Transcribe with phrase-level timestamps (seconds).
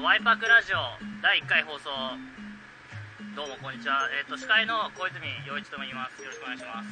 [0.00, 0.80] とワイパークラジオ
[1.20, 1.92] 第1回放送。
[3.36, 6.24] どうもこんにちは、えっと司会の小泉洋一と言います。
[6.24, 6.88] よろしくお願いします。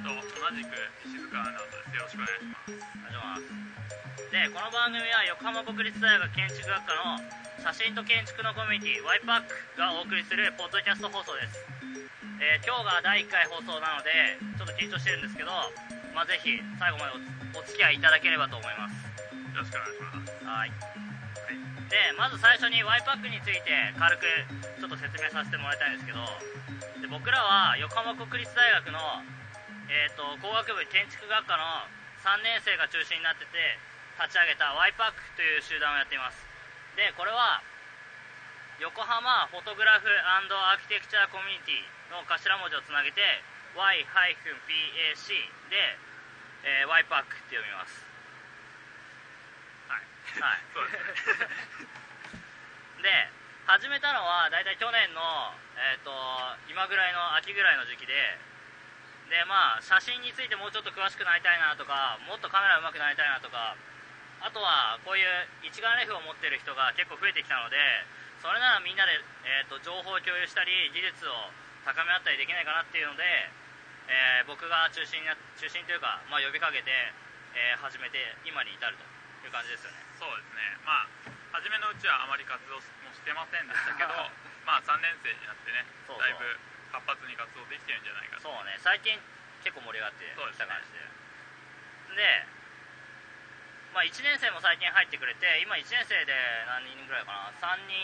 [0.00, 0.72] と同じく
[1.04, 2.80] 石塚直人ですよろしくお願いします。
[2.80, 7.20] お願いしますでこの番組は横浜国立大学建築学科の
[7.60, 11.60] 写真と建築のコミュニティワイパックがお送りするポッドキャスト放送です、
[12.40, 15.52] えー今日が第1回放送なのでちょっと緊張してるんですけど、
[16.16, 17.20] まあ、ぜひ最後まで
[17.52, 18.96] おお付き合いいただければと思います。
[18.96, 20.44] よろしくお願いします。
[20.48, 20.99] はい
[21.90, 23.66] でまず最初に Y パックについて
[23.98, 24.22] 軽く
[24.78, 26.22] ちょっと説明させてもらいたいんですけど
[27.02, 28.98] で僕らは横浜国立大学の、
[29.90, 31.90] えー、と工学部建築学科の
[32.22, 33.58] 3年生が中心になってて
[34.22, 36.38] 立ち上げた Y パックという集団をやっています。
[36.94, 37.64] でこれは
[38.78, 43.20] 横浜フォトグラフアーキテクチャーコミュニティの頭文字をつなげて
[43.76, 44.44] Y-PAC
[45.68, 45.96] で、
[46.64, 48.09] えー、Y パックって読みます。
[50.38, 53.08] はいそうです で
[53.66, 56.10] 始めたのは大体去年の、えー、と
[56.68, 58.38] 今ぐらいの秋ぐらいの時期で
[59.30, 63.74] でまあ写真についてもうちょっと詳しくなりたいなとかもっとカメラ上手くなりたいなとか
[64.40, 67.76] あとはこういう一眼レフを持ってる人が結構増えてきたので
[68.42, 71.52] それならみんなで、えー、と情報を共有したり技術を
[71.84, 73.24] 高め合ったりできないかなっていうので、
[74.08, 75.22] えー僕が中心
[75.56, 76.90] 中心というか、まあ、呼びかけて、
[77.54, 80.09] えー始めて今に至るという感じですよね。
[80.20, 80.76] そうですね。
[80.84, 81.08] まあ
[81.56, 82.82] 初めのうちはあまり活動も
[83.16, 84.12] してませんでしたけど
[84.68, 86.60] まあ3年生になってねだいぶ
[86.92, 88.42] 活発に活動できてるんじゃないかと。
[88.42, 89.18] そうね最近
[89.64, 91.00] 結構盛り上がってきた感じで。
[92.16, 92.46] で
[93.92, 97.96] まあ1年生も最近入ってくれて今1年生で何人ぐらいかな？3人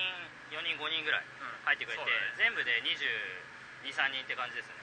[0.50, 1.64] 4人5人ぐらいうん。
[1.66, 2.32] 入ってくれて、そうだね。
[2.36, 4.74] 全部で223人って感じですね。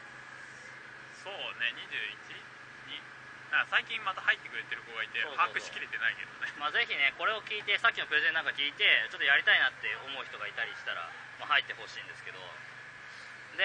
[1.24, 2.36] そうね21
[2.92, 3.04] にあ
[3.70, 6.50] 最近また入ってくれてる子がいて把握しきれてないけどね。
[6.58, 11.06] まあぜひねこれを聞いてさっきのプレゼンなんか聞いてちょっとやりたいなって思う人がいたりしたら、
[11.38, 12.42] まあ、入ってほしいんですけど。
[13.58, 13.62] で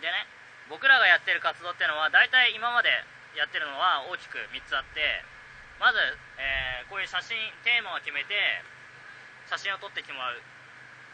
[0.00, 0.24] でね
[0.72, 2.88] 僕らがやってる活動っていうのは大体今まで
[3.36, 5.22] やってるのは大きく3つあって
[5.76, 6.00] まず、
[6.40, 7.34] えーこういう写真
[7.66, 8.62] テーマを決めて
[9.50, 10.42] 写真を撮ってきてもらう。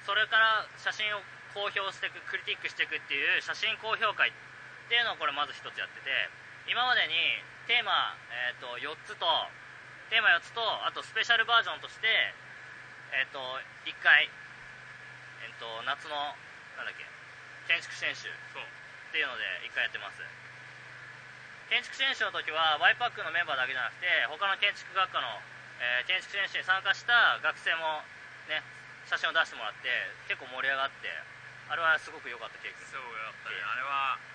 [0.05, 1.23] それから写真を
[1.55, 4.33] 公表していくクリティックしていくっていう写真公表会っ
[4.89, 6.11] ていうのをこれまず1つやってて
[6.71, 7.15] 今までに
[7.67, 9.27] テーマ、えー、と4つと
[10.11, 12.07] テーマ4つとあとスペシャルバージョンとして、
[13.17, 13.41] えー、と
[13.89, 16.15] 1回、えー、と夏の
[16.79, 17.07] なんだっけ
[17.67, 18.33] 建築支援集っ
[19.13, 20.21] ていうので1回やってます。
[21.73, 25.41] 建築支援集の時は y パックのメンバーだけじゃなくて他の建築学科の、
[25.81, 28.05] えー建築支援集に参加した学生も
[28.49, 28.61] ね
[29.09, 29.89] 写真を出してもらって
[30.29, 31.09] 結構盛り上がって
[31.73, 32.77] あれはすごく良かった経験。
[32.93, 34.32] そうだったねあれは結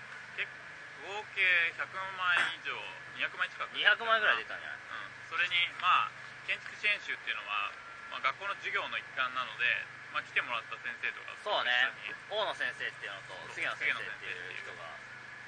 [1.06, 1.42] 合計
[1.78, 1.86] 100
[2.18, 2.74] 枚以上
[3.18, 3.70] 200枚近く。
[3.76, 6.12] 200枚ぐらい出たんじゃないうん、それにまあ
[6.48, 7.68] 建築支援集っていうのは、
[8.08, 9.68] まあ、学校の授業の一環なので、
[10.16, 11.92] まあ、来てもらった先生とかそうね。
[12.32, 14.96] 大野先生っていうのと杉野先生っていう人が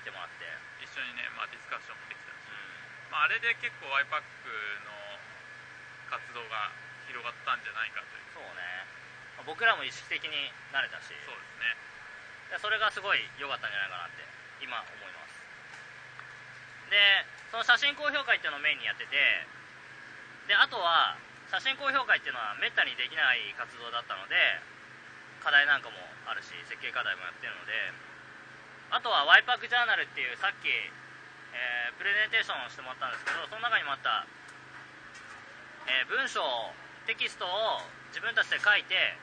[0.04, 0.44] 来てもらって、
[0.84, 4.20] 一緒にね、まあ、ディスカッションもできたし、うまあ、あれで結構 YPAC
[4.84, 4.92] の
[6.12, 6.68] 活動が
[7.08, 8.28] 広がったんじゃないかという。
[8.28, 8.84] ん、そうね。
[9.40, 11.16] まあ僕らも意識的になれたし。
[11.24, 11.74] そうですね。
[12.50, 14.26] でそれがすごい良かったんじゃないかなって
[14.60, 14.99] 今思
[16.90, 16.98] で
[17.54, 19.14] その写真公表会っていうのをメインにやってて
[20.50, 21.14] であとは
[21.50, 24.34] 写真公表会っていうのはめったにできない活動だったので
[25.42, 25.96] 課題なんかも
[26.26, 27.72] あるし設計課題もやってるので
[28.90, 34.24] あとは y パークジャーナルっていうさっき、えープレゼンテーションをしてもらったんですけどその中にもあった、
[35.86, 36.40] えー文章
[37.06, 39.18] テキストを自分たちで書いて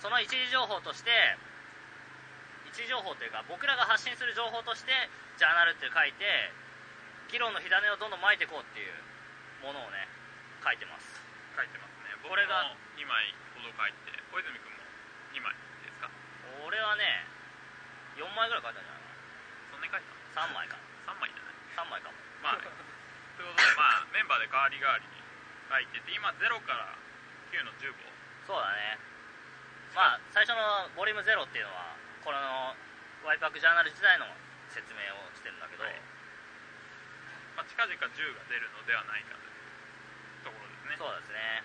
[0.00, 1.10] その一時情報として
[2.74, 4.90] 一時情報というか僕らが発信する情報として
[5.38, 6.50] ジャーナルって書いて
[7.30, 8.98] 議論の火種をどんどん巻いていこうっていう
[9.62, 10.10] ものをね
[10.58, 11.06] 書いてます。
[11.54, 12.10] 書いてますね。
[12.18, 14.82] 僕もこれが2枚ほど書いて小泉君も
[15.38, 15.54] 2枚
[15.86, 16.10] ですか？
[16.66, 17.22] 俺はね
[18.18, 19.06] 4枚ぐらい書いたんじゃない
[19.70, 20.74] そんなに書いかな3枚か。
[21.06, 22.18] た3枚じゃない？3枚かも。
[22.42, 22.66] まあね
[23.38, 25.14] ということでまあメンバーで代わり代わりに
[25.70, 26.90] 書いてて今0から
[27.54, 27.94] 9の15
[28.50, 28.98] そうだね。
[29.94, 31.94] まあ最初のボリューム0っていうのは
[32.24, 32.72] この
[33.28, 34.24] ワイパークジャーナル時代の
[34.72, 36.00] 説明をしてるんだけど、はい。
[37.54, 38.08] まあ、近々10が
[38.48, 40.96] 出るのではないかというところですね。
[40.96, 41.62] そうですね。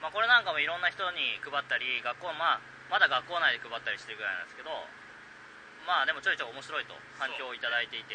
[0.00, 4.70] まあこれなんかもいろんな人に配ったり学校まあまだ学校内で配ったりしてるぐらいなんですけど
[5.88, 8.14] まあでもちょいちょい面白いと反響をいただいていて、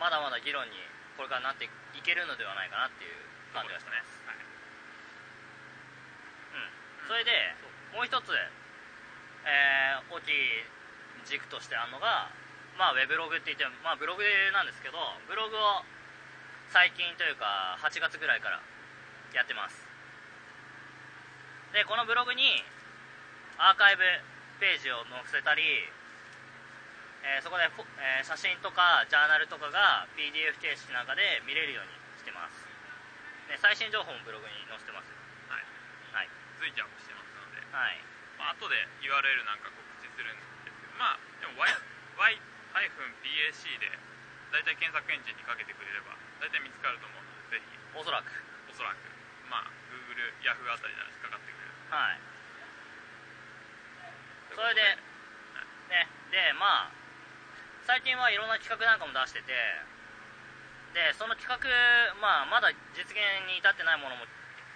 [0.00, 0.72] まだまだ議論に
[1.20, 3.14] これからなっていけるのではないかなっていう
[3.52, 4.08] 感じがしてます。
[4.24, 4.40] はい。
[4.40, 4.42] う
[6.56, 7.12] ん。
[7.12, 7.30] それで
[7.92, 8.32] もう一つ、
[9.46, 10.64] えー大きい
[11.28, 12.32] 軸としてあるのが、
[12.74, 14.98] まあ、ウェブログって言って、まあ、ブログなんですけど
[15.28, 15.84] ブログを
[16.74, 18.58] 最近というか8月ぐらいから
[19.34, 19.78] やってます。
[21.70, 22.42] でこのブログに
[23.58, 24.02] アーカイブ
[24.58, 25.62] ページを載せたり、
[27.22, 27.70] えーそこで
[28.00, 32.66] えー写真とかジャーナルとかが PDF 形式なんかで見れるようにしてます。
[33.46, 35.10] で最新情報もブログに載せてます。
[35.46, 35.62] はい。
[36.14, 36.28] はい。
[36.58, 38.09] 随時アップしてますので、はい
[38.40, 41.76] まあ後で URL なんか告知するんですけどまあでも Y-PAC
[43.76, 43.92] で
[44.50, 47.68] 大体検索エンジンにかけてくれれば大体見つかると思うのでぜひ。
[47.94, 48.32] おそらく。
[48.66, 49.04] おそらく。
[49.52, 51.76] まあ Google、Yahoo あたりなら引っかかってくれる。
[51.92, 52.24] はい。
[54.56, 54.80] それで
[55.92, 56.90] ねでまあ
[57.86, 59.52] 最近はいろんな企画なんかも出してて
[60.94, 61.58] でその企画、
[62.18, 64.26] まあ、まだ実現に至ってないものも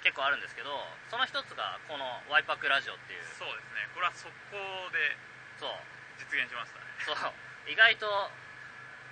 [0.05, 0.69] 結構あるんですけど
[1.09, 3.25] その一つがこのワイパックラジオっていう。
[3.41, 3.89] そうですね。
[3.97, 4.61] これは速攻
[4.93, 5.17] で
[5.56, 5.73] そう。
[6.21, 6.87] 実現しましたね。
[7.03, 7.33] そう。
[7.67, 8.06] 意外と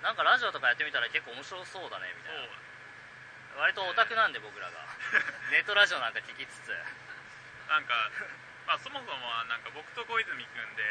[0.05, 2.47] なんかラジオとかやってみたら結構面白そうだねみたいそう
[3.57, 4.77] な割とオタクなんで僕らが。
[5.53, 6.73] ネットラジオなんか聞きつつ。
[7.69, 7.95] なんか、
[8.67, 10.85] まあ、そもそもはなんか僕と小泉君で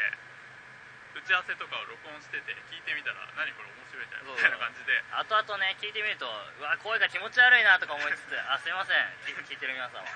[1.14, 4.96] 打ち合わせとかを録音してて聞いてみたら何これ面白いじゃんそうみたいな感じで。
[5.12, 8.96] 後々ね聞いてみるとうわ声が気持ち悪いなとか思いつつあすいません
[9.28, 10.00] 聞聞いてる皆様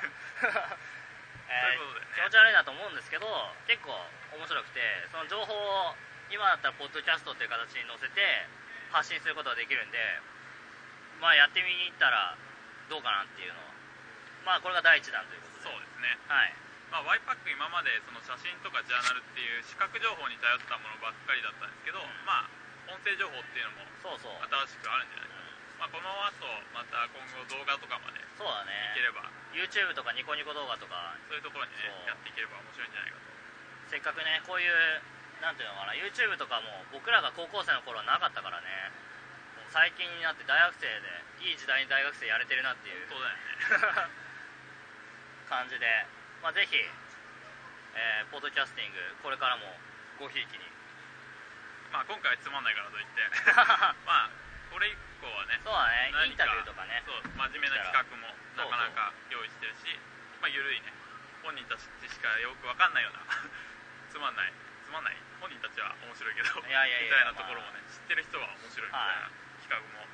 [1.49, 2.11] えーね。
[2.17, 3.29] 気持ち悪いなと思うんですけど
[3.67, 3.93] 結構
[4.33, 4.81] 面白くて
[5.13, 5.97] その情報を
[6.33, 8.47] 今だったらポッドキャストっていう形に載せて
[8.91, 9.99] 発信することができるんで
[11.21, 12.37] まあやってみたら
[12.89, 13.63] どうかなっていうのを
[14.45, 15.63] まあこれが第一弾ということで。
[15.71, 16.19] そうですね。
[16.29, 25.35] はいまあ、ワイパック今までその写真とかジャーナルっていう視覚情報に頼ったものばっかりだったんですけど、まあ音声情報っていうのも新しくあるんじゃないか。
[25.35, 28.95] な、まあ、この後また今後動画とかまでいそうだね。
[28.95, 29.27] ければ。
[29.51, 33.27] YouTube とかニコニコ動画とかそういうところにねやっていければ面白いんじゃないかと。
[33.91, 34.73] せっかくねこういう
[35.43, 38.95] なんていうのかな YouTube とかも僕らが高校生の頃はなかったからね。
[39.75, 44.15] 最近になって大学生でいい時代に大学生やれてるなっていうそうだよね。
[45.51, 45.87] 感じで、
[46.47, 49.67] まあ、ぜひ、えーポッドキャスティングこれからも
[50.23, 50.63] ごひいきに。
[51.91, 53.19] まあ今回はつまんないからといって。
[54.07, 54.31] まあ
[54.71, 56.15] これ以降はねそうだね。
[56.15, 57.03] 何インタビューとかね。
[57.03, 59.91] そう真面目な企画もなかなか用意してるし
[60.39, 60.95] まあ緩いね。
[61.43, 63.27] 本人たちしかよくわかんないような
[64.07, 64.53] つまんない。
[64.87, 65.19] つまんない。
[65.43, 69.31] 本人たちは面白いけどいやいやいやみたいなところもね、知ってる人は面白いみたいな
[69.67, 70.07] 企画も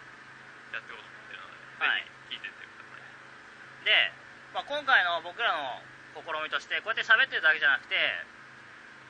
[0.73, 2.01] やっていこうと思ってるので、はい。
[2.01, 3.85] ぜひ聞いてってください。
[3.85, 4.13] で、
[4.55, 7.97] まあ、今回の僕らの試みとしてこうやって喋ってるだけじゃなくて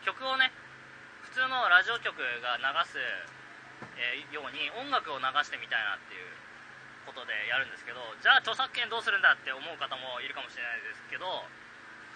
[0.06, 0.54] 曲をね
[1.22, 2.98] 普通のラジオ局が流す、
[3.96, 6.28] えように音楽を流してみたいなっていう
[7.08, 11.46] ことでやるんですけどじゃあ著作権どうするんだって思う方もいるかもしれないですけど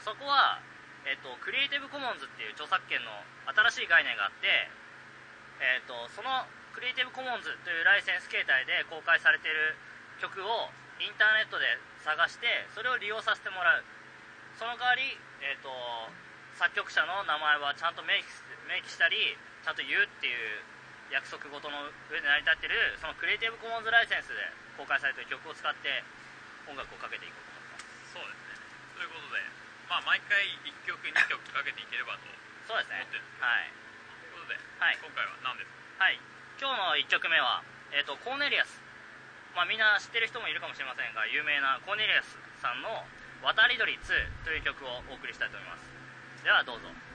[0.04, 0.62] そこは、
[1.08, 3.10] えっとクリエイティブコモンズっていう著作権の
[3.50, 4.46] 新しい概念があって、
[5.58, 6.46] えっとその
[6.76, 9.74] クリエイティブコモンズというライセンス形態で公開されている
[10.20, 11.66] 曲をインターネットで
[12.04, 12.46] 探して
[12.76, 13.95] それを利用させてもらう。
[14.56, 15.04] その代わり、
[15.44, 15.68] えー、と
[16.56, 20.64] 作曲者の名前はちゃんと明記す明記したりちゃんと言うっていう
[21.12, 24.40] 約束事の上で成り立ってるそのクリエイティブコモンズライセンスで
[24.80, 26.02] 公開されている曲を使って
[26.66, 28.16] 音楽をかけていこうと思ってます。
[28.16, 28.58] そうですね。
[28.96, 29.38] ということで
[29.92, 32.26] まあ毎回1曲2曲かけていければと
[32.66, 33.04] そうですね。
[33.04, 33.70] 思ってるんですはい。
[33.70, 35.70] ということで、はい今回は何です
[36.00, 36.08] か？
[36.08, 36.18] はい、
[36.58, 37.60] 今日の1曲目は、
[37.92, 38.80] えー、とコーネリアス、
[39.54, 43.04] まあ、みんな知ってる人もいるかもしれませんが有名なコーネリアスさんの
[43.42, 43.98] 「渡り鳥2」
[44.44, 46.44] という曲をお送りしたいと思います。
[46.44, 47.05] ではどうぞ。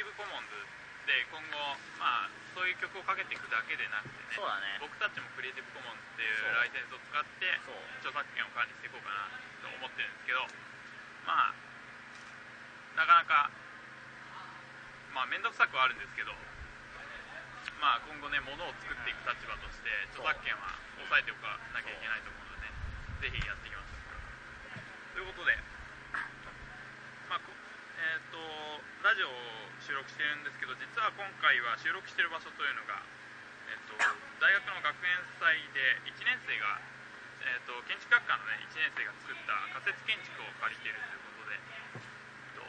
[0.00, 0.56] ティブコモンズ
[1.04, 4.80] で今後、まあ、そういう曲をかけていくだけでなくてねそうだね。
[4.80, 7.44] 僕たちもクリエイティブコモンズっていそううライセンスを使って
[8.00, 9.28] 著作権を管理していこうかな
[9.60, 10.40] と思ってるんですけど
[11.28, 11.60] まあ
[12.96, 13.52] なかなか
[15.12, 16.32] まあ面倒くさくはあるんですけど
[17.76, 22.72] まあ今後ね物を作っていく立場として著作権は抑えておかなきゃいけないと思うのでね
[23.20, 24.08] ぜひやっていきましょう。
[25.12, 25.60] ということで
[27.28, 27.52] まあこ
[28.00, 29.32] えっ、とラジオを
[29.80, 33.00] 収録してるんですけど実は今回は収録してる場所というのが、
[33.64, 36.76] えっと大学の学園祭で1年生が、
[37.40, 41.64] えっと建築学科の、ね、1年生が作った仮設建築を借りているということで、え
[41.96, 42.68] っと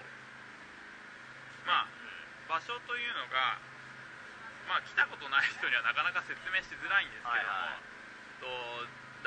[1.68, 1.92] まあ
[2.48, 3.60] 場所というのが、
[4.72, 7.84] まあ、来たことない人にはなかなか説明しづらいんですけども、はいはい。
[8.40, 8.48] と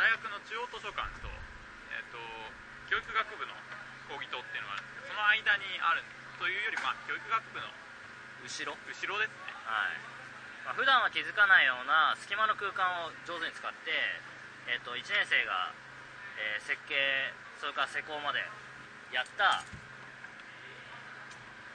[0.01, 2.17] 大学の中央図書館と,、えっと
[2.89, 3.53] 教育学部の
[4.09, 7.67] 講義棟っていうのがあるんですけどその間にあるというより、まあ、教育学部の
[8.45, 8.77] 後ろ？
[8.77, 9.53] 後ろですね。
[9.65, 9.97] はい、
[10.67, 13.91] まあ、普段は気づかないような隙間の空間を上手に使って、
[14.69, 15.73] えっと1年生が、
[16.37, 18.43] えー設計それから施工まで
[19.15, 19.63] やった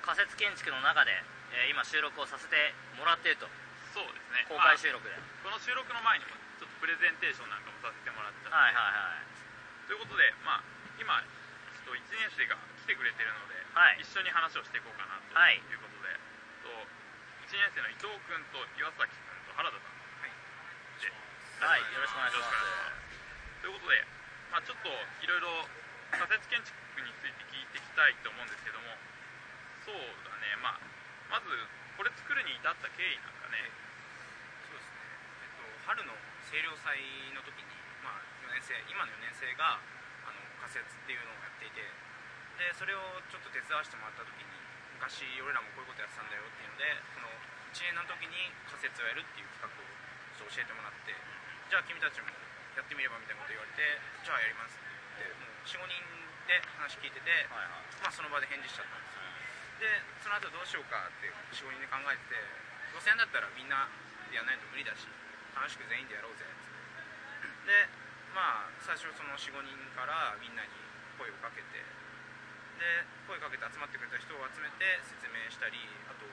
[0.05, 1.11] 仮設建築の中で、
[1.55, 3.47] えー今収録をさせてもらっていると。
[3.93, 4.45] そうですね。
[4.45, 9.25] 公開収録で、まあこの収録の前にもちょっとプレゼンテーションなんかもさせてもらってたはいはいはい。
[9.89, 10.63] ということで、まあ、
[11.01, 11.17] 今
[11.81, 12.53] ちょっと1年生が
[12.85, 14.01] 来てくれてるので、はい。
[14.01, 16.13] 一緒に話をしていこうかなとはいいうことで、
[16.65, 16.73] と
[17.45, 19.99] 1年生の伊藤君と岩崎君と原田さん。
[20.99, 21.11] で
[21.63, 21.83] はい。
[21.93, 23.61] よろしくお願いします。
[23.61, 24.05] ということで、
[24.51, 24.89] まあ、ちょっと
[25.21, 25.67] いろいろ
[26.15, 26.73] 仮設建築
[27.03, 28.95] について聞いていきたいと思うんですけども。
[29.89, 30.79] そうだね、まあ、
[31.33, 31.49] まず
[31.97, 33.71] これ作るに至った経緯なんかね。
[34.69, 35.01] そうですね、
[35.41, 36.13] えっと、春の
[36.45, 37.01] 清涼祭
[37.33, 37.73] の時に、
[38.05, 39.81] まあ、4年生今の4年生が
[40.25, 41.81] あの仮設っていうのをやっていて
[42.59, 42.99] でそれを
[43.31, 44.51] ちょっと手伝わせてもらった時に
[44.99, 47.31] 昔俺らもこういうことやってたんだよっていうのでこの
[47.71, 49.79] 1年の時に仮設をやるっていう企画を
[50.35, 52.27] ちょっと教えてもらってじゃあ君たちも
[52.75, 53.79] やってみればみたいなこと言われて
[54.27, 56.03] じゃあやりますって言ってもう45人
[56.51, 59.23] で話聞いてて、まあ、その場で返事しちゃったんですよ。
[59.79, 62.43] でその後どうしようかって45人で考えてて
[62.91, 63.87] どうせやんだったらみんな
[64.27, 65.07] でやらないと無理だし
[65.55, 66.67] 楽しく全員でやろうぜって。
[67.71, 67.87] で
[68.35, 70.75] まあ最初その45人からみんなに
[71.15, 71.98] 声をかけて
[72.79, 76.23] で声かけて集まってくれた人を集めて説明したりあと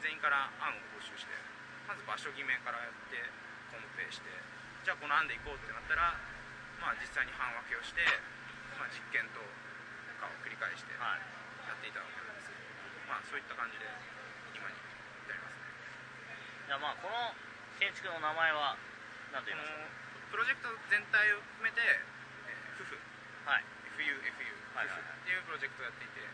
[0.00, 1.32] 全員から案を募集して
[1.84, 3.20] まず場所決めからやって
[3.70, 4.26] ホームペして
[4.82, 6.16] じゃあこの案で行こうってなったら
[6.80, 8.00] まあ実際に班分けをして、
[8.80, 9.44] まあ、実験と
[10.18, 11.20] かを繰り返してやはい。
[11.20, 12.66] っていたわけなんですけど
[13.06, 13.86] まあそういった感じで
[14.56, 16.34] 今に至りますね。
[16.66, 17.30] じゃあまあこの
[17.78, 18.74] 建築の名前は
[19.32, 22.98] 何と言いましょうプロジェクト全体を含めて、えー、FUFU
[23.46, 23.64] はい。
[23.94, 24.49] FUFU
[24.80, 25.20] はいはいはい。
[25.20, 26.24] っていうプロジェクトをやっていて。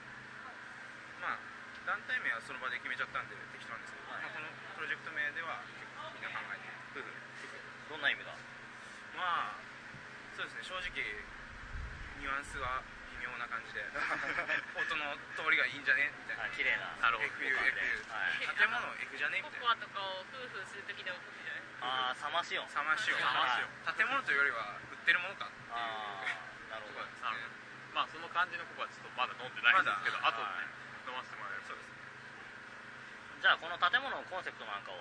[1.19, 1.38] まあ
[1.87, 4.23] 団体名はその場で決めちゃったんで適当なんですけど、はい。
[4.23, 6.71] まあ、このプロジェクト名では結構みんな考えて。
[7.91, 8.35] どんな意味だ？
[9.19, 9.59] まあ
[10.35, 10.62] そうですね。
[10.67, 10.91] 正直
[12.19, 12.83] ニュアンスは
[13.15, 13.83] 微妙な感じで。
[14.75, 16.11] 音の通りがいいんじゃね？
[16.19, 16.43] みたいな。
[16.43, 16.91] はい綺麗な。
[17.03, 17.31] なるほど。
[17.31, 18.47] FU FU はい。
[18.59, 19.38] 建物 F じゃね？
[19.43, 19.67] みコたいな。
[19.67, 21.62] コアとかを夫婦するときで起こるじゃない？
[21.83, 22.67] ああ冷まし音。
[22.67, 25.73] 冷ましよう冷ましよ建物というよりは売ってるものかっていう。
[25.73, 26.26] あ
[26.67, 26.99] あなるほど。
[26.99, 27.65] ところですね
[27.97, 30.69] まあその感じのココはちょっとまだ飲んでないんですけど、まだ後でね
[31.09, 31.65] 飲ませてもらえる。
[31.65, 31.88] そうです。
[33.41, 35.00] じゃあこの建物のコンセプトなんかを。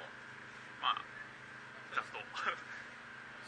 [0.79, 1.03] まあ
[1.91, 2.19] ジャスト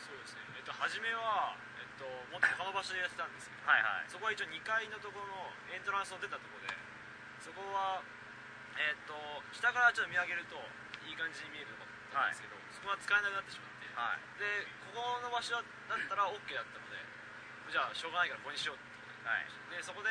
[0.07, 4.07] そうですね、えっと、初めは、えっと、もっと他の場所でやってたんですけどはいはい。
[4.07, 6.71] そこは一応2階のところのエントランスの出たところで
[7.43, 7.99] そこは、
[8.79, 9.11] えっと、
[9.51, 10.55] 下からちょっと見上げると
[11.03, 14.23] いい感じに見えるところなんですけど、そこが使えなくなってしまって、はい。
[14.39, 17.03] でここの場所だったら OK だったので
[17.67, 18.86] じゃあしょうがないからここにしようって
[19.27, 19.45] はい。
[19.75, 20.09] ででそこで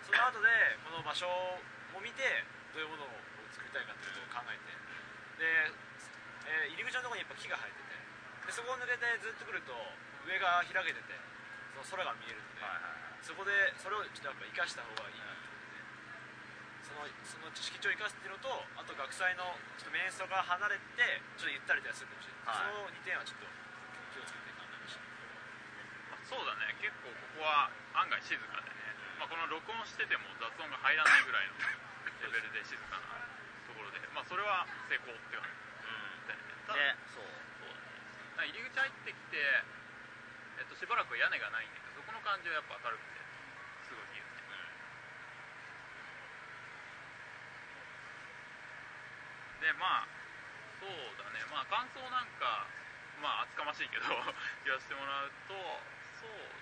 [0.00, 0.46] その後で
[0.86, 1.58] この場所を
[1.98, 2.22] 見て
[2.72, 3.12] どういうものを
[3.50, 4.70] 作りたいかっていうことを考えて。
[5.42, 5.68] で、
[6.46, 7.98] えー入り口のところにやっぱ木が生えてて。
[8.46, 9.72] でそこを抜けてずっと来ると
[10.28, 11.16] 上が開けてて
[11.72, 15.80] その空が見えるので、はいはいそこでそれをちょっとやっぱ生かした方がいいなと思って。
[16.84, 22.68] そのその敷地を生かすっていうのとあと学祭のちょっと面相から離れてちょっとゆったりと休んでほしい、はい。
[22.68, 23.48] その2点はちょっと
[24.12, 25.00] 気をつけて考えました。
[26.12, 26.76] まあそうだね。
[26.84, 28.90] 結構ここは案外静かでね、
[29.22, 31.54] まあ、この録音してても雑音が入らないぐらいの
[32.26, 33.06] レベルで静かな
[33.70, 35.54] ところで、まあ、それは成功って感じ
[36.26, 36.54] だよね。
[36.66, 37.26] ただでそう。
[37.62, 38.50] そうだね。
[38.50, 39.38] 入り口入ってきて、
[40.58, 43.22] えっと、しばらくは屋根がないんだけどそこの感じはやっぱ明るくて
[43.86, 44.42] すごいいいよね。
[49.62, 50.10] でまあ
[50.82, 51.46] そうだね。
[51.46, 52.66] まあ感想なんか
[53.22, 54.10] まあ厚かましいけど
[54.66, 55.54] 言わせてもらうと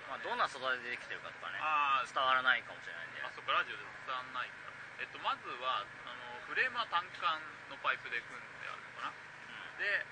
[0.09, 1.59] まあ、どんな素材でできてるかとかね。
[1.63, 2.09] あー。
[2.13, 3.25] 伝わらないかもしれないんで。
[3.25, 7.41] あそっかラジオで伝わんないからえっとまずはあのフレームは単管
[7.71, 9.15] のパイプで組んであるのかな。
[9.81, 10.05] で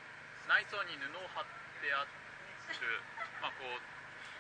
[0.49, 1.47] 内装に布を貼っ
[1.79, 2.11] てある
[3.43, 3.83] まあこう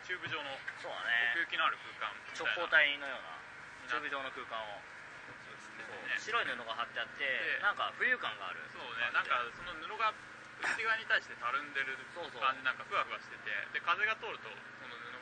[0.06, 0.50] チューブ状の
[0.80, 2.52] そうだね奥行きのある空間みたいな。
[2.52, 3.38] 直方体のような
[3.86, 4.82] チューブ状の空間を。
[6.18, 8.60] 白い布が貼ってあってでなんか浮遊感がある。
[8.72, 9.10] そうね。
[9.12, 10.12] なんかその布が
[10.60, 13.50] 内側に対してたるんでる感じなんかふわふわしてて。
[13.72, 14.50] で風が通ると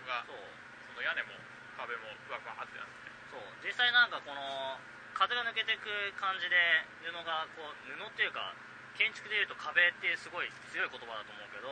[0.09, 0.41] がそう
[0.89, 1.37] その屋根も
[1.77, 3.13] 壁もふわふわってなって。
[3.29, 4.81] そう実際なんかこの
[5.13, 6.57] 風が抜けていく感じで
[7.05, 8.57] 布がこう布っていうか
[8.97, 11.69] 建築でいうと壁ってすごい強い言葉だと思うけど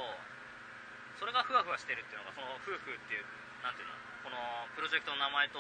[1.17, 3.25] それがふわふわしてるっていうのがその夫婦っていう
[3.65, 4.37] なんていうのこの
[4.77, 5.59] プロジェクトの名前と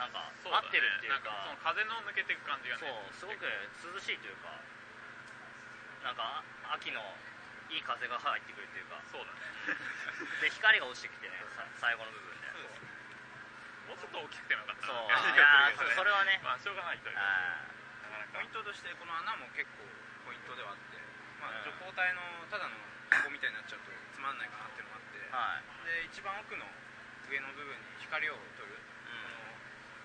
[0.00, 2.88] なんか合ってるっていうかなんかその風の抜けていく感じがね。
[3.14, 4.56] そうすごく涼しいというか
[6.02, 6.42] なんか
[6.72, 7.04] 秋の
[7.70, 8.98] いい風が入ってくるっていうか。
[9.10, 9.38] そうだね。
[10.42, 12.50] で光が落ちてきてねさ最後の部分で。
[13.86, 15.08] もうちょっと大きくてもよかったそう。
[15.08, 16.40] ないそそれはね。
[16.42, 17.18] まあしょうがないという。
[18.30, 19.82] ポイントとしてこの穴も結構
[20.26, 20.98] ポイントではあって、
[21.40, 21.64] まあ、うん。
[21.64, 22.76] 除光体のただの
[23.10, 25.86] 箱みたいになっちゃうとつまんないかなっていうのがあって、ーはい。
[25.86, 26.66] で一番奥の
[27.30, 29.10] 上の部分に光を取る、こ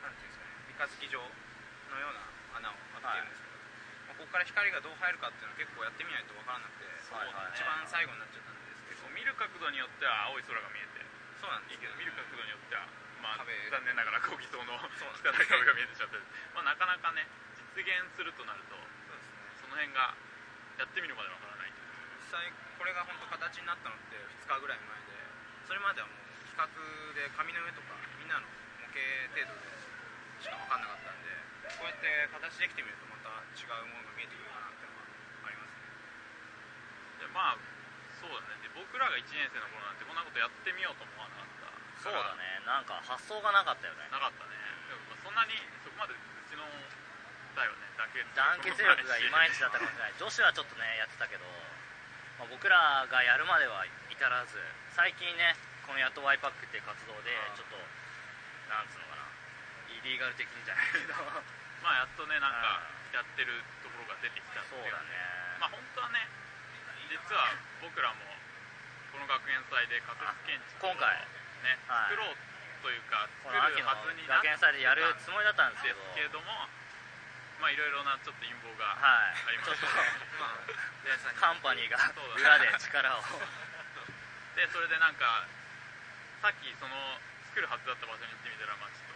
[0.01, 2.21] のなんていうんですかね三日月状のような
[2.57, 3.57] 穴を開けてるんですけど、
[4.09, 6.83] まあ、ここから光がどう入るかっていうのは結構やってみないと分からなくて、
[7.15, 9.07] はいはい一番最後になっちゃったんですけど。
[9.15, 10.99] 見る角度によっては青い空が見えて
[11.39, 11.95] そうなんですいいけど。
[11.95, 12.83] 見る角度によっては
[13.23, 13.55] まあ壁。
[13.71, 16.19] 残念ながら小木層の汚い壁が見えてしまって
[16.51, 17.23] まあなかなかね
[17.55, 19.55] 実現するとなるとそうですね。
[19.63, 20.11] その辺が
[20.75, 21.71] やってみるまでわからない
[22.19, 25.15] 実際これが本当形になったのって2日ぐらい前で
[25.63, 26.67] それまではもう企画
[27.15, 28.51] で紙の上とかみんなの
[28.83, 28.99] 模型
[29.31, 29.71] 程度で
[30.43, 31.31] しか分かんなかったんで
[31.79, 37.25] こうやって形できてみるとまた違うものが見えてくるかなってのがありますね。
[37.25, 37.59] でまあ
[38.21, 38.61] そうだね。
[38.61, 42.61] で僕らが1年生の頃なんてこんなことやってみようと思わなかったそうだね。
[42.69, 44.05] なんか発想がなかったよね。
[44.13, 44.53] なかったね。
[44.89, 46.65] でもまあそんなにそこまでうちの
[47.57, 47.89] だよね。
[47.97, 50.13] 団結団結力がいまいちだったかもしれない。
[50.21, 51.43] 女子はちょっとねやってたけど、
[52.37, 54.59] まあ、僕らがやるまでは至らず
[54.93, 55.55] 最近ね
[55.87, 57.79] このやっとワイパックっていう活動でうんちょっと
[58.69, 59.25] なんつうのかな。
[59.89, 61.15] イリーガル的にじゃないけど。
[61.81, 62.85] まあやっとねなんか
[63.15, 64.83] やってるところが出てきたっていう。
[64.83, 65.15] そうだね。
[65.63, 66.27] まあ本当はね
[67.07, 68.19] 実は僕らも
[69.15, 71.15] この学園祭で仮設建築を今回。
[71.63, 72.19] ねはい。
[72.19, 72.35] 作ろう
[72.83, 76.45] というかこ作るはずになって学園祭でやるつもりだったんですけどけれども
[77.57, 79.47] まあいろいろなちょっと陰謀がはい。
[79.47, 79.95] ありましちょったと
[80.37, 80.59] まあ
[81.07, 82.67] 皆さんにカンパニーがそうだね。
[82.67, 83.23] 裏で力を。
[84.59, 85.47] でそれでなんか
[86.43, 86.93] さっきその
[87.49, 89.15] 作るはずだった場所に行ってみたらまあちょっ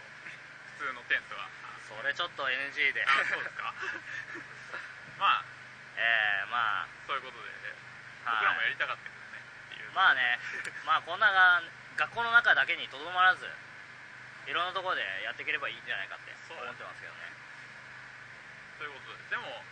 [0.80, 1.46] 普通のテントが
[1.90, 3.02] それちょっと NG で。
[3.02, 3.74] あそうですか。
[5.18, 5.44] まあ。
[5.96, 6.88] ええまあ。
[7.06, 7.50] そういうことで
[8.24, 8.34] はい。
[8.38, 9.42] 僕らもやりたかったけどね
[9.74, 9.90] っていう。
[9.92, 10.38] まあね、
[10.86, 11.62] まあこんなが
[11.96, 13.44] 学校の中だけにとどまらず、
[14.46, 16.62] いろんなところでやっていければいいんじゃないかってそう。
[16.62, 17.32] 思ってますけどね。
[18.78, 19.24] ということで。
[19.30, 19.64] でも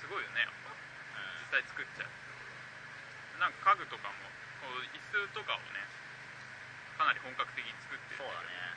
[0.00, 0.70] すごいよねやっぱ。
[1.40, 2.10] 実際作っちゃう
[3.40, 4.14] なんか家具とかも
[4.60, 5.82] こう椅子とかをね
[6.98, 8.69] かなり本格的に作ってるそうだね、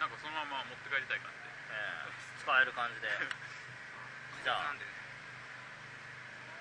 [0.00, 1.48] なんかそのまま持って帰りたい感じで。
[1.72, 2.42] ええ。
[2.42, 3.08] 使える感じで。
[4.44, 4.74] じゃあ。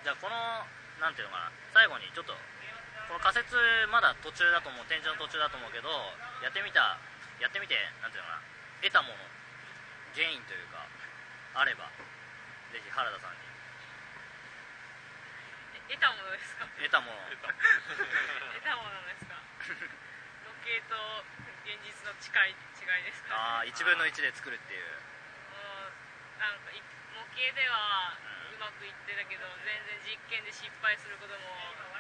[0.04, 0.68] じゃあこの、
[1.02, 2.34] なんていうのかな、最後にちょっと、
[3.08, 3.56] この仮説
[3.92, 5.90] まだ途中だと思う、展示の途中だと思うけど、
[6.42, 6.98] やってみた、
[7.40, 8.42] やってみて、なんていうのかな、
[8.82, 9.18] 得たもの、
[10.14, 10.86] ゲインというか、
[11.56, 11.90] あれば、
[12.72, 13.38] ぜひ原田さんに。
[15.90, 16.66] 得たものですか？
[16.78, 17.38] 得たもの、 得
[18.64, 19.36] たものですか？
[20.46, 21.26] 模型と
[21.66, 24.86] 現実の近い違いですかああ、1分の1で作るっていう。
[25.50, 26.78] もうなんかい
[27.18, 28.14] 模型では
[28.54, 31.42] うまくいってたけど全然実験で失敗することも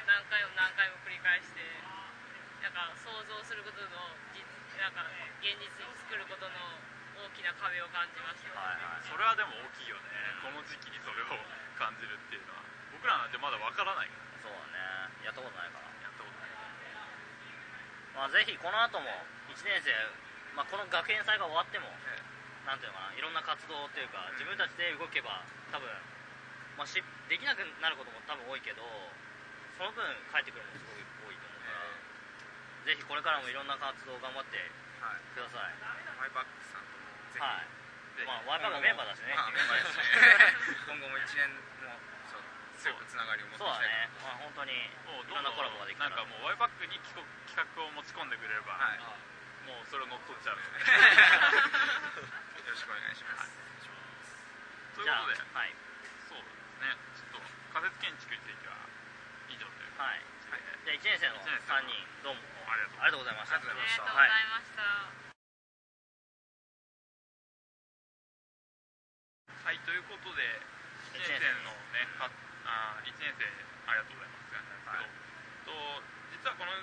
[0.05, 1.65] 何回も何回も繰り返して
[2.61, 4.45] なんか想像することの実
[4.77, 5.09] なんか
[5.41, 6.77] 現実に作ることの
[7.25, 9.07] 大きな壁を感じました、はいはい。
[9.07, 10.13] それはでも大きいよね。
[10.45, 11.33] この時期にそれを
[11.79, 12.61] 感じるっていうのは。
[12.91, 14.45] 僕らなんてまだわからないから。
[14.45, 15.25] そうだね。
[15.25, 15.87] やったことないから。
[16.03, 16.51] やったことない。
[18.13, 19.07] まあぜひこの後も
[19.55, 19.91] 1年生、
[20.51, 21.87] まあ、この学園祭が終わっても、
[22.67, 25.85] なんていうのかないろんな活動っていうか自分たちで動けば多分、
[26.75, 26.97] まあ、し
[27.29, 28.81] できなくなることも多分多いけど
[29.77, 30.01] その分
[30.33, 34.59] 帰ってくるのもすごい多いと思うから、ぜひこれからもいろんな活動を頑張って
[35.03, 35.75] はいください。
[36.15, 37.67] マイバックさんともぜひ、はい。
[38.23, 39.35] まあワイパーがメンバーだしね。
[39.35, 40.87] まあメンバーですね。
[40.87, 41.99] 今後も1年も
[42.31, 42.43] そう
[42.79, 44.89] 強くつながりを持ってそうだいきたいね、まあ、本当にい
[45.27, 46.15] ろんなコラボができたら。
[46.15, 49.34] なんかもうワイパックに企画を持ち込んでくれれば、はい
[49.65, 50.85] もうそれを乗っ取っちゃうのでよ
[52.69, 53.49] ろしくお願いします、
[54.93, 55.41] というじゃあことで。
[55.53, 55.73] はい。
[56.29, 56.93] そうですね。
[57.17, 58.77] ちょっと仮設建築については
[59.49, 60.21] 以上というはい。
[60.49, 62.41] 感じで、じゃあ1年生の一年生3人どうも。
[62.69, 63.57] ありがとうございました。
[63.57, 64.05] ありがとうございました。
[64.05, 64.85] ありがとうございました、
[69.65, 70.61] はい、ということで、
[71.13, 72.29] 1年生のね、か
[72.65, 73.45] あ1年生、
[73.89, 75.09] ありがとうございますなんですけど、
[75.65, 76.01] と
[76.33, 76.73] 実はこの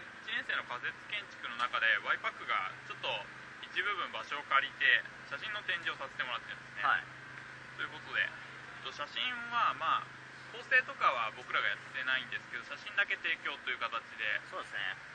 [0.62, 3.10] 1年生の仮設建築の中で、ワイパックがちょっと
[3.66, 6.86] 一部分場所を借りて、写真の展示をさせてもらってるんですね。
[6.86, 7.04] はい
[7.76, 8.28] ということで、
[8.84, 10.06] と写真は、まあ、
[10.52, 15.12] 構成とかは僕らがやってないんですけど、写真だけ提供という形で、そうですね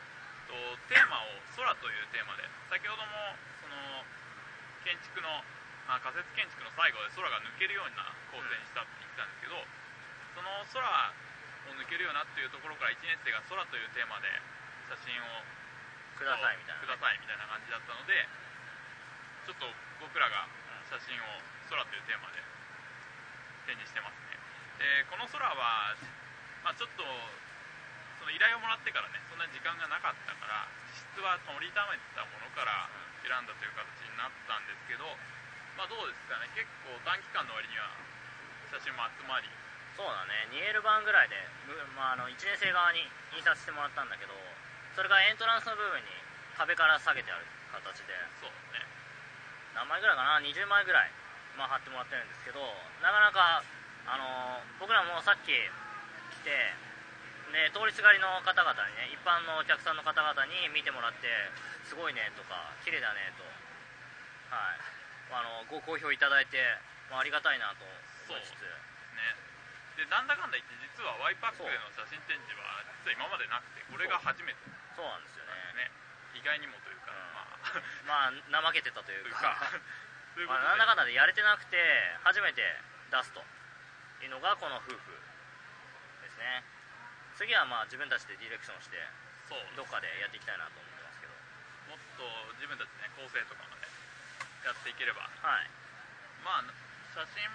[0.48, 0.56] と
[0.88, 1.28] テーマを
[1.60, 3.76] 空というテーマで先ほどもその
[4.88, 5.44] 建築の、
[5.86, 9.60] まあ、仮設建築の最後で空が抜けるような構成にしたって言ってたんですけど
[10.40, 10.80] その空
[11.68, 14.32] を抜けるようなっていうところから1年生が空というテーマで
[14.88, 15.44] 写真を
[16.18, 18.26] くださいみたいなくださいみたいな感じだったので
[19.46, 19.70] ちょっと
[20.02, 20.48] 僕らが
[20.90, 21.28] 写真を
[21.70, 22.40] 空というテーマで
[23.68, 24.40] 展示してますね。
[24.80, 25.96] でこの空は、
[26.64, 27.04] まあ、ちょっと
[28.20, 32.88] その依頼をもらってからねそんなに時間がなかったから質は取りためたものから
[33.24, 35.04] 選んだという形になったんですけど
[35.76, 36.50] まあどうですかね。
[36.56, 37.92] 結構短期間の割には
[38.74, 39.46] 写真も集まり。
[39.94, 40.50] そうだね。
[40.54, 43.02] 2L 版ぐらいで、むまあ、あの1年生側に
[43.34, 44.34] 印刷してもらったんだけど
[44.98, 46.10] それがエントランスの部分に
[46.58, 48.18] 壁から下げてある形で。
[48.42, 48.82] そうね。
[49.78, 51.14] 何枚ぐらいかな？20枚ぐらい、
[51.54, 52.58] まあ、貼ってもらってるんですけど
[53.06, 53.62] なかなか、
[54.10, 56.50] あのー僕らもさっき来て
[57.54, 61.30] で通りすがりの方々にね一般のお客さんの方々に見てもらって
[61.86, 63.46] すごいねとか綺麗だねと。
[64.50, 64.82] はい。
[65.30, 66.58] あのご好評いただいて、
[67.14, 67.86] まあ、ありがたいなと
[68.34, 68.66] 思いつつ。
[69.14, 69.38] ね。
[70.02, 75.54] でなんだかんだ言って実はワイパックでの写真展示は実は今までなくてこれが初めてそうなんですよね。
[75.78, 75.94] ね
[76.34, 78.10] 意外にもというか、うん。
[78.10, 79.54] まあ まあ怠けてたというか。
[79.54, 79.70] か。
[80.34, 81.78] というこまあ、なんだかんだでやれてなくて
[82.26, 82.62] 初めて
[83.14, 83.46] 出すと。
[84.22, 85.14] いうのがこの夫婦
[86.26, 86.66] ですね。
[87.38, 88.98] 次はまあ自分たちでディレクションして
[89.78, 91.34] どっかでやっていきたいなと思ってますけど。
[91.94, 92.26] もっと
[92.58, 93.86] 自分たちね構成とかまで
[94.66, 95.22] やっていければ。
[95.22, 95.70] はい。
[96.42, 96.66] まあ
[97.14, 97.46] 写真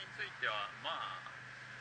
[0.00, 1.30] についてはまあ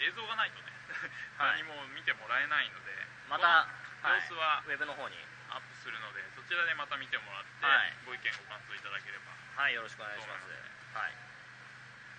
[0.04, 0.72] 映像がないとね、
[1.40, 1.64] はい。
[1.64, 2.92] 何も見てもらえないので。
[3.28, 3.68] また、
[4.08, 5.16] 様子はウェブの方に
[5.52, 7.96] アップするので、そちらでまた見てもらって、はい。
[8.08, 9.36] ご意見ご感想いただければ。
[9.60, 10.48] はいよろしくお願いします。
[10.96, 11.12] はい。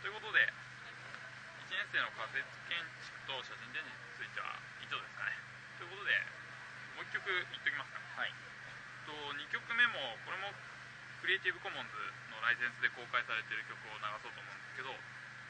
[0.04, 5.40] ということで1年生の仮設建築と写真展示については以上ですかね。
[5.80, 6.20] ということで
[7.00, 8.00] もう1曲言っときますか。
[8.20, 8.36] はい。
[9.08, 10.52] と2曲目もこれも
[11.24, 11.96] クリエイティブコモンズ
[12.28, 14.92] のライセンスで公開されている曲を流そうと思うんですけど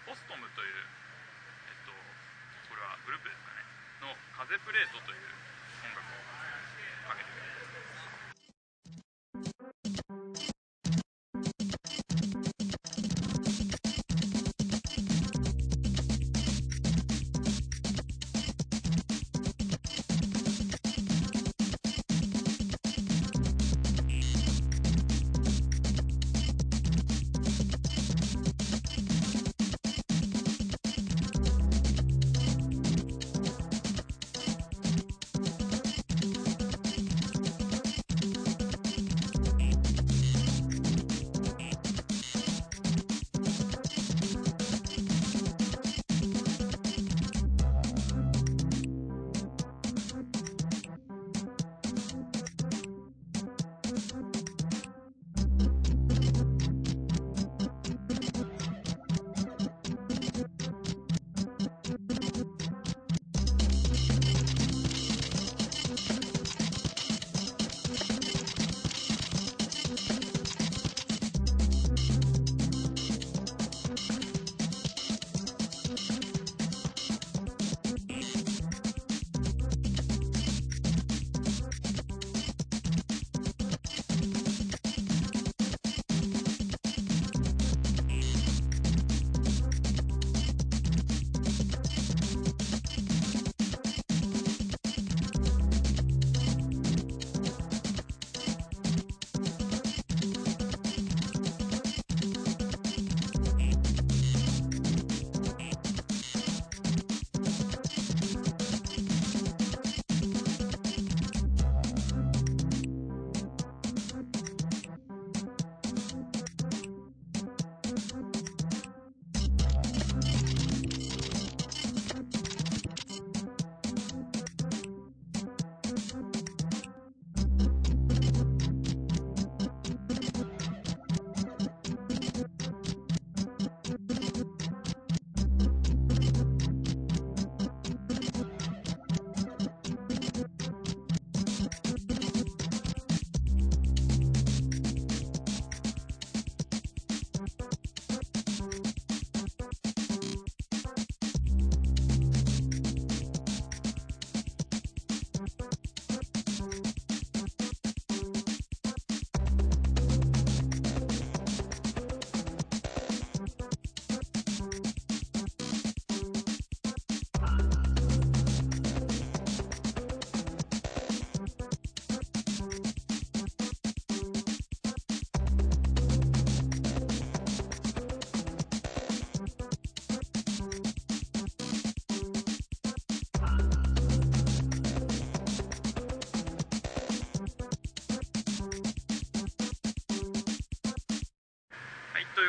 [0.06, 1.90] ポストムというえっと
[2.70, 3.66] これはグループですかね。
[4.06, 5.26] の「風プレート」という
[5.90, 6.19] 音楽を
[7.10, 7.49] かけて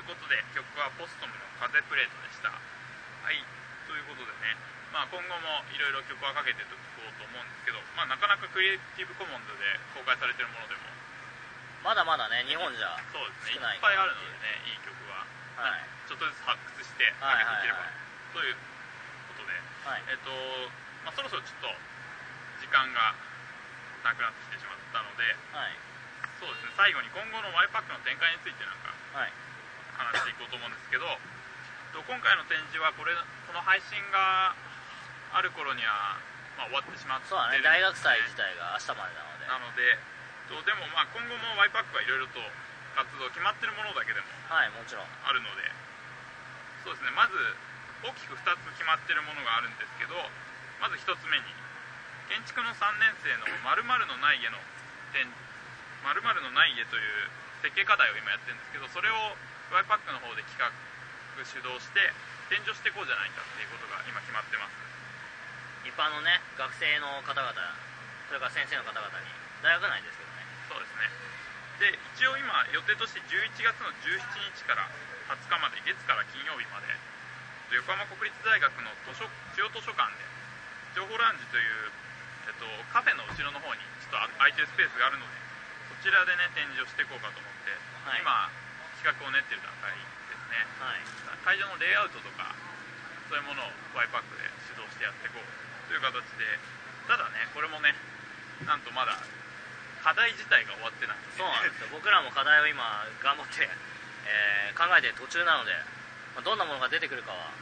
[0.02, 2.50] いうことで曲はポストムの「風プレート」でした。
[2.50, 2.58] は
[3.30, 3.38] い。
[3.86, 4.58] ということでね。
[4.90, 10.90] まあ今後もいろいろ曲はかけていこうと思うんですけどまあなかなかクリエイティブコモンズで公開されてるものでも。
[11.86, 13.78] まだまだね日本じゃそうですね。
[13.78, 15.24] いっぱいあるのでねいい曲は、
[15.62, 15.86] はい。
[16.10, 17.86] ちょっとずつ発掘してかはいけていければ、
[18.34, 18.58] という
[19.30, 19.54] ことで。
[19.86, 20.04] はい。
[20.10, 20.34] えっと、
[21.06, 21.74] まあ、そろそろちょっと
[22.60, 23.14] 時間が
[24.04, 25.24] なくなってきてしまったので。
[25.54, 25.78] はい。
[26.38, 26.74] そうですね。
[26.76, 28.94] 最後に今後の Y パックの展開についてなんか。
[29.18, 29.41] はい
[30.02, 31.06] 話していこうと思うんですけど
[31.92, 33.12] と今回の展示はこれ
[33.46, 34.56] この配信が
[35.36, 36.20] ある頃には、
[36.58, 37.64] まあ、終わってしまってそうだね。
[37.64, 39.48] 大学祭自体が明日までなので。
[39.48, 40.00] なので
[40.52, 42.40] とでもまあ今後も Y パックはいろいろと
[42.96, 45.08] 活動決まってるものだけでもはいもちろん。
[45.24, 45.64] あるので
[46.84, 47.12] そうですね。
[47.16, 47.36] まず
[48.04, 50.16] 大きく2つ決まってるものがあるんですけど
[50.82, 51.46] まず1つ目に
[52.28, 54.58] 建築の3年生の〇〇のない家の
[55.14, 57.30] 展〇〇のない家という
[57.62, 59.38] 設計課題を今やってるんですけどそれを
[59.72, 60.68] Y パックの方で企画
[61.48, 62.04] 主導して
[62.52, 64.76] 展示をしていこうじゃないかっていうことが今決まってます。
[65.88, 67.56] 一般のね学生の方々
[68.28, 69.32] それから先生の方々に
[69.64, 70.44] 大学内ですけどね。
[70.68, 71.08] そうですね。
[71.80, 74.20] で一応今予定として11月の17
[74.60, 74.86] 日から
[75.40, 76.92] 20日まで月から金曜日まで
[77.72, 80.20] 横浜国立大学の図書中央図書館で
[81.00, 81.88] 情報ラウンジという、
[82.52, 85.32] えっと、カフェの後ろの方にちょっと空いてるスペースがあるので
[86.04, 87.72] そちらでね展示をしていこうかと思って、
[88.12, 88.22] はい。
[88.22, 88.52] 今
[89.02, 90.62] 企画を練ってる段階ですね。
[90.78, 91.02] はい。
[91.42, 92.54] 会場のレイアウトとか
[93.26, 95.46] そういうものを Y パックで指導してやっていこう
[95.90, 96.46] という形で
[97.10, 97.98] ただねこれもね
[98.70, 99.18] なんとまだ
[100.06, 101.18] 課題自体が終わってない。
[101.34, 101.90] そうなんですよ。
[101.94, 105.76] 僕らも課題を今頑張って、えー考えてる途中なので、
[106.34, 107.54] まあどんなものが出てくるかは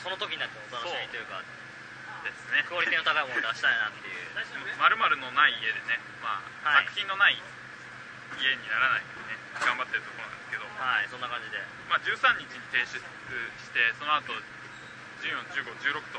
[0.00, 1.42] その時になってお楽しみというか
[2.24, 2.64] ですね。
[2.64, 4.16] クオリティの高いものを出したいなっていう。
[4.80, 6.86] まるのない家でね、まあはい。
[6.86, 7.36] 作品のない
[8.40, 11.62] 家にならないようにね頑張ってるところなんですけど、はいそんな感じで。
[11.88, 14.34] まあ、13日に提出してその後
[15.22, 16.18] 141516と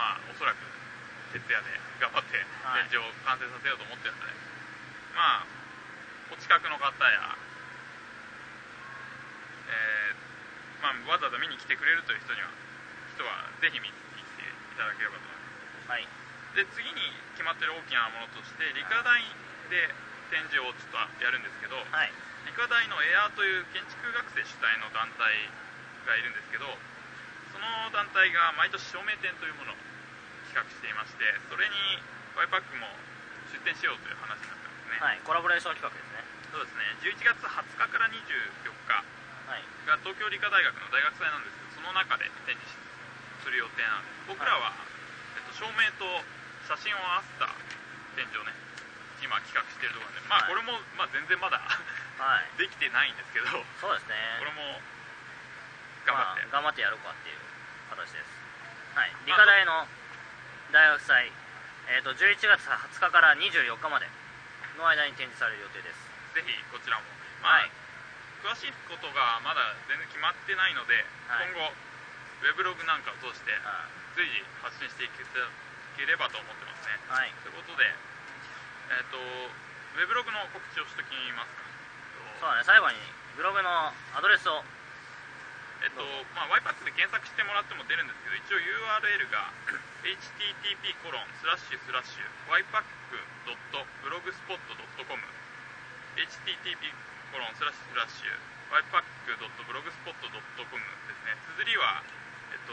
[0.00, 0.58] まあおそらく
[1.36, 1.68] 徹夜で
[2.00, 2.88] 頑張ってはい。
[2.88, 4.32] 展示を完成させようと思ってるので、
[5.14, 5.46] まあ
[6.32, 7.36] お近くの方や、
[9.70, 12.50] えーまあ、わざわざ見に来てくれるという人には
[13.14, 15.90] 人はぜひ見に来ていただければと思います。
[15.90, 16.08] はい。
[16.56, 19.20] で次に決まってる大きなものとして理科大
[19.68, 19.92] で
[20.32, 22.12] 展示をちょっとやるんですけど、はい。
[22.46, 25.28] 理科大のエアーという建築学生主体の団体
[26.06, 26.70] がいるんですけど
[27.50, 29.78] その団体が毎年照明展というものを
[30.46, 31.74] 企画していましてそれに
[32.38, 32.86] Y パックも
[33.50, 35.18] 出展しようという話になってますね、はい。
[35.26, 36.22] コラボレーション企画ですね。
[36.54, 36.86] そうですね。
[37.02, 38.22] 11月20日から24
[38.62, 39.02] 日
[39.50, 39.64] はい。
[39.88, 42.62] が東京理科大学の大学祭なんですけどその中で展示
[43.42, 44.38] する予定なんです。
[44.38, 44.70] 僕らは、
[45.34, 46.06] えっと、照明と
[46.70, 47.50] 写真を合わせた
[48.14, 48.54] 展示をね
[49.22, 50.50] 今企画しているところなんでまあはい。
[50.50, 52.50] これも、まあ、全然まだはい。
[52.60, 53.46] できてないんですけど。
[53.48, 54.16] こそうですね。
[54.44, 54.80] れも
[56.04, 57.38] 頑張って、まあ頑張ってやろうかっていう
[57.90, 58.30] 形です。
[58.94, 59.12] はい。
[59.26, 59.88] 理科大の
[60.72, 61.32] 大学祭、
[61.88, 64.08] えー、と11月20日から24日まで
[64.78, 65.98] の間に展示される予定です。
[66.34, 67.04] ぜひこちらも。
[67.42, 67.70] まあ、はい。
[68.42, 71.50] 詳しいことがまだ全然決まってないので、はい。
[71.52, 71.74] 今後
[72.42, 77.00] ウェブログなんかを通しては随時発信していければと思ってますね。
[77.08, 77.94] い、はい、ということで
[78.90, 81.62] えっ、とウェブログの告知をしときますか。
[82.38, 82.96] そうだね最後に
[83.34, 84.62] ブログのアドレスを。
[85.84, 86.00] えっと
[86.32, 89.52] まあ、YPAC で検索してもらっても出るんですけど一応 URL が
[90.08, 95.20] http コロンスラッシュスラッシュ ypac.blogspot.com
[96.16, 96.80] http
[97.28, 98.32] コロンスラッシュスラッシュ
[98.72, 100.40] ypac.blogspot.com で
[101.12, 101.36] すね。
[101.60, 102.00] 綴りは
[102.56, 102.72] えっと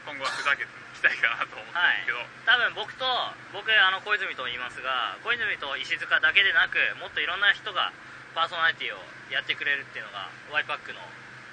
[0.09, 0.73] 今後はふざけて。
[0.73, 3.07] いきたいかなと思ってるんですけど、多分僕と
[3.55, 7.95] 僕あの小泉と言いますが小泉と石塚だけでなくもっといろんな人が
[8.35, 8.99] パーソナリティを
[9.31, 10.99] やってくれるっていうのがワイパックの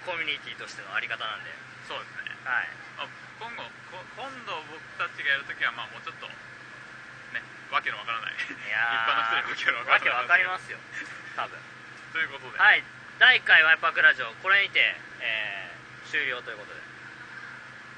[0.02, 1.50] コミュニティとしてのあり方なんで。
[1.86, 2.34] そうですね。
[2.42, 2.70] はい。
[2.98, 3.62] まあ、今後
[3.94, 8.34] こ今度僕たちがやるときはまあもうちょっとねわけのわからない。
[8.34, 10.34] 一いや般の人にわけのわからない。
[10.34, 10.78] わけわかりますよ。
[11.38, 11.54] 多分。
[12.12, 12.82] ということで、はい。
[13.18, 14.82] 第1回ワイパークラジオこれにて、
[15.22, 16.80] えー終了ということで。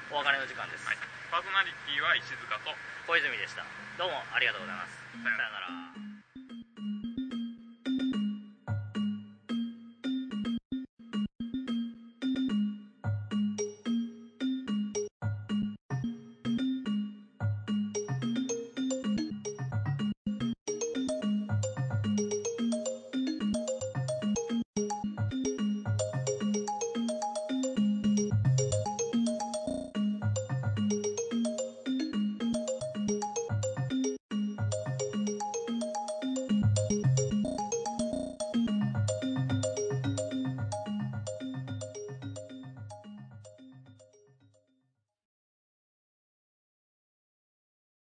[0.09, 0.97] お別れの時間です、はい
[1.29, 2.73] パーソナリティは石塚と
[3.05, 3.61] 小泉でした。
[4.01, 4.97] どうもありがとうございます。
[5.21, 5.37] さよなら。
[5.37, 5.88] さよなら